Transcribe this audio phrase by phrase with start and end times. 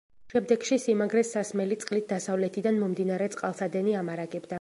[0.33, 4.49] შემდეგში სიმაგრეს სასმელი წყლით დასავლეთიდან მომდინარე წყალსადენი ამარაგებდა.